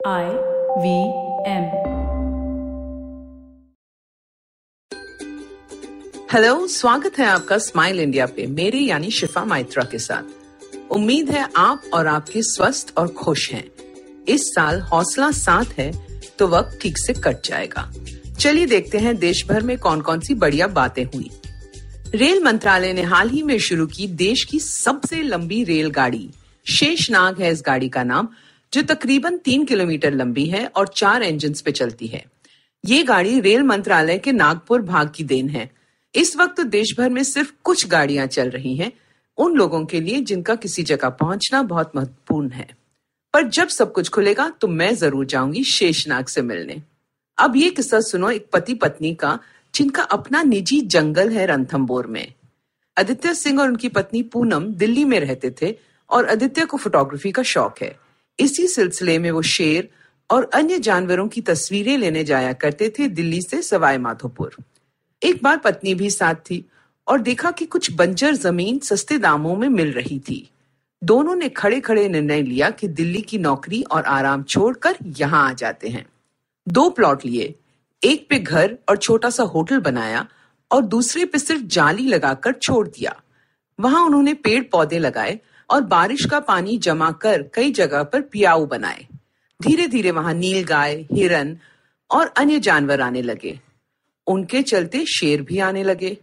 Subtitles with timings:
[0.00, 0.26] I
[0.78, 0.98] V
[1.46, 1.64] M
[6.32, 11.46] hello स्वागत है आपका स्माइल इंडिया पे, मेरे यानी शिफा माइत्रा के साथ। उम्मीद है
[11.56, 13.64] आप और आपके स्वस्थ और खुश हैं।
[14.28, 15.90] इस साल हौसला साथ है
[16.38, 17.90] तो वक्त ठीक से कट जाएगा।
[18.38, 21.30] चलिए देखते हैं देश भर में कौन कौन सी बढ़िया बातें हुई।
[22.14, 26.28] रेल मंत्रालय ने हाल ही में शुरू की देश की सबसे लंबी रेलगाड़ी,
[26.66, 28.28] शेषनाग है इस गाड़ी का नाम।
[28.72, 32.24] जो तकरीबन तीन किलोमीटर लंबी है और चार इंजन पे चलती है।
[32.84, 35.70] ये गाड़ी रेल मंत्रालय के नागपुर भाग की देन है।
[36.14, 38.92] इस वक्त देश भर में सिर्फ़ कुछ गाड़ियाँ चल रही हैं,
[39.38, 42.68] उन लोगों के लिए जिनका किसी जगह पहुँचना बहुत महत्वपूर्ण है।
[43.34, 46.82] पर जब सब कुछ खुलेगा तो मैं ज़रूर जाऊँगी शेषनाग से मिलने।
[47.38, 49.38] अब ये किस्सा सुनो एक पति पत्नी का,
[49.74, 52.32] जिनका अपना निजी जंगल है रणथम्बोर में।
[52.96, 55.74] आदित्य सिंह और उनकी पत्नी पूनम दिल्ली में रहते थे
[56.10, 57.96] और आदित्य को फोटोग्राफी का शौक है।
[58.38, 59.88] इसी सिलसिले में वो शेर
[60.30, 64.56] और अन्य जानवरों की तस्वीरें लेने जाया करते थे दिल्ली से सवाई माधोपुर
[65.22, 66.64] एक बार पत्नी भी साथ थी
[67.06, 70.50] और देखा कि कुछ बंजर ज़मीन सस्ते दामों में मिल रही थी।
[71.02, 75.52] दोनों ने खड़े खड़े निर्णय लिया कि दिल्ली की नौकरी और आराम छोड़कर यहाँ आ
[75.52, 76.06] जाते हैं।
[76.68, 77.54] दो प्लॉट लिए,
[78.02, 80.26] एक पे घर और छोटा सा होटल बनाया
[80.70, 83.22] और दूसरे पे सिर्फ़ जाली लगाकर छोड़ दिया।
[83.80, 88.66] वहाँ उन्होंने पेड़ पौधे लगाए और बारिश का पानी जमा कर कई जगह पर पियाऊ
[88.66, 89.06] बनाए।
[89.60, 91.56] धीरे धीरे वहाँ नील गाय, हिरन
[92.10, 93.58] और अन्य जानवर आने लगे।
[94.26, 96.16] उनके चलते शेर भी आने लगे।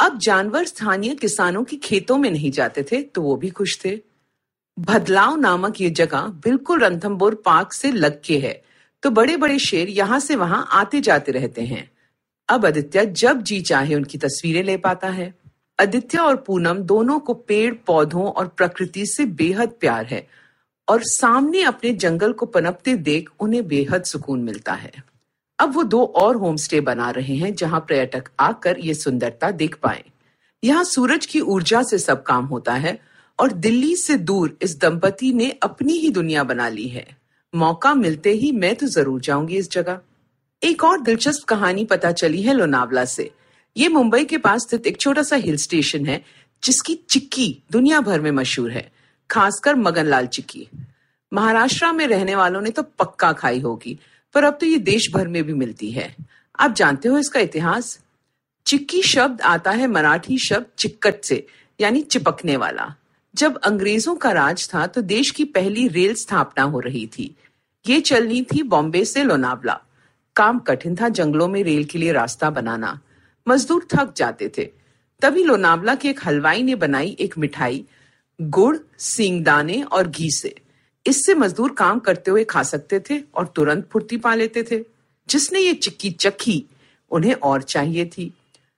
[0.00, 3.98] अब जानवर स्थानीय किसानों की खेतों में नहीं जाते थे तो वो भी खुश थे।
[4.76, 8.60] भदलाव नामक ये जगह बिल्कुल रणथम्बोर पार्क से लग के है
[9.02, 11.90] तो बड़े बड़े शेर यहाँ से वहाँ आते जाते रहते हैं।
[12.48, 15.32] अब आदित्य जब जी चाहे उनकी तस्वीरें ले पाता है।
[15.78, 20.26] आदित्य और पूनम दोनों को पेड़, पौधों और प्रकृति से बेहद प्यार है
[20.88, 24.92] और सामने अपने जंगल को पनपते देख उन्हें बेहद सुकून मिलता है।
[25.58, 29.74] अब वो दो और होम स्टे बना रहे हैं जहाँ पर्यटक आकर ये सुंदरता देख
[29.76, 30.02] पाए।
[30.62, 32.98] यहाँ सूरज की ऊर्जा से सब काम होता है
[33.38, 37.06] और दिल्ली से दूर इस दंपति ने अपनी ही दुनिया बना ली है।
[37.54, 40.00] मौका मिलते ही मैं तो ज़रूर जाऊँगी इस जगह।
[40.62, 43.30] एक और दिलचस्प कहानी पता चली है लोनावला से।
[43.76, 46.22] ये मुंबई के पास स्थित एक छोटा सा हिल स्टेशन है,
[46.62, 48.90] जिसकी चिक्की दुनिया भर में मशहूर है,
[49.30, 50.66] खासकर मगनलाल चिक्की।
[51.32, 53.98] महाराष्ट्र में रहने वालों ने तो पक्का खाई होगी,
[54.34, 56.14] पर अब तो ये देश भर में भी मिलती है।
[56.60, 57.98] आप जानते हो इसका इतिहास?
[58.66, 61.46] चिक्की शब्द आता है मराठी शब्द चिक्कट से,
[61.80, 62.94] यानी चिपकने वाला।
[63.34, 67.34] जब अंग्रेज़ों का राज था तो देश की पहली रेल स्थापना हो रही थी।
[67.84, 69.80] ये चलनी थी बॉम्बे से लोनावला।
[70.36, 72.98] काम कठिन था जंगलों में रेल के लिए रास्ता बनाना।
[73.48, 74.68] मजदूर थक जाते थे।
[75.20, 77.84] तभी लोनावला के एक हलवाई ने बनाई एक मिठाई,
[78.40, 80.54] गुड़, सींगदाने और घी से।
[81.06, 84.84] इससे मजदूर काम करते हुए खा सकते थे और तुरंत फुर्ती पा लेते थे।
[85.28, 86.64] जिसने ये चिक्की चखी,
[87.10, 88.34] उन्हें और चाहिए थी।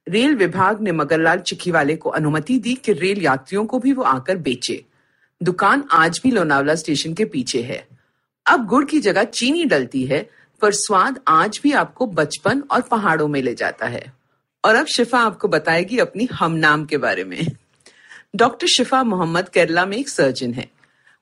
[0.09, 4.03] रेल विभाग ने मगरलाल चिक्की वाले को अनुमति दी कि रेल यात्रियों को भी वो
[4.03, 4.85] आकर बेचे।
[5.43, 7.89] दुकान आज भी लोनावला स्टेशन के पीछे है।
[8.47, 13.29] अब गुड़ की जगह चीनी डलती है, पर स्वाद आज भी आपको बचपन और पहाड़ों
[13.29, 14.26] में ले जाता है।
[14.65, 17.47] और अब शिफा आपको बताएगी अपनी हम नाम के बारे में।
[18.37, 20.71] डॉक्टर शिफा मोहम्मद केरला में एक सर्जन है।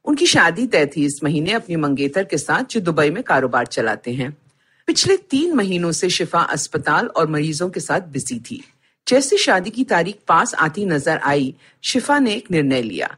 [0.04, 4.12] उनकी शादी तय थी इस महीने अपनी मंगेतर के साथ जो दुबई में कारोबार चलाते
[4.12, 4.36] हैं।
[4.86, 8.62] पिछले तीन महीनों से शिफा अस्पताल और मरीजों के साथ बिज़ी थी।
[9.06, 13.16] जैसे शादी की तारीख पास आती नज़र आई, शिफा ने एक निर्णय लिया।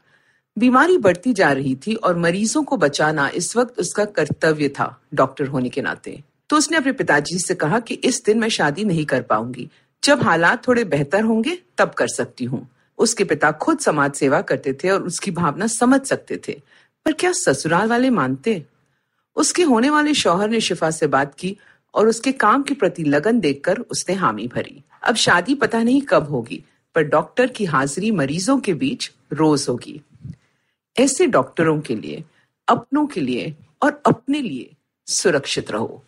[0.59, 5.47] बीमारी बढ़ती जा रही थी और मरीजों को बचाना इस वक्त उसका कर्तव्य था डॉक्टर
[5.47, 9.05] होने के नाते। तो उसने अपने पिताजी से कहा कि इस दिन मैं शादी नहीं
[9.05, 9.69] कर पाऊँगी।
[10.07, 12.69] जब हालात थोड़े बेहतर होंगे, तब कर सकती हूँ।
[12.99, 16.63] उसके पिता खुद समाज सेवा करते थे और उसकी भावना समझ सकते थे।
[17.05, 18.67] पर क्या ससुराल वाले मानते?
[19.37, 21.57] उसके होने वाले शौहर ने शिफा से बात की
[21.95, 26.29] और उसके काम के प्रति लगन देखकर उसने हामी भरी। अब शादी पता नहीं कब
[26.29, 30.01] होगी, पर डॉक्टर की हाजिरी मरीजों के बीच रोज होगी।
[30.97, 32.25] ऐसे डॉक्टरों के लिए,
[32.69, 34.75] अपनों के लिए और अपने लिए
[35.07, 36.05] सुरक्षित रहो।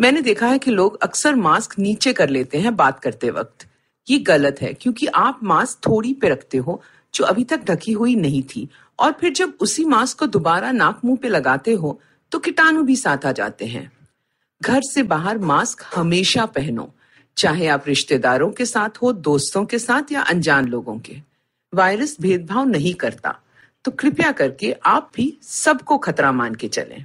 [0.00, 3.66] मैंने देखा है कि लोग अक्सर मास्क नीचे कर लेते हैं बात करते वक्त।
[4.06, 6.80] ये गलत है, क्योंकि आप मास्क थोड़ी पे रखते हो,
[7.14, 8.68] जो अभी तक ढकी हुई नहीं थी।
[8.98, 11.98] और फिर जब उसी मास्क को दोबारा नाक मुँह पे लगाते हो
[12.32, 13.90] तो कीटाणु भी साथ आ जाते हैं।
[14.60, 16.90] घर से बाहर मास्क हमेशा पहनो,
[17.36, 21.16] चाहे आप रिश्तेदारों के साथ हो, दोस्तों के साथ या अनजान लोगों के।
[21.72, 23.38] वायरस भेदभाव नहीं करता
[23.84, 27.04] तो कृपया करके आप भी सबको खतरा मान के चलें।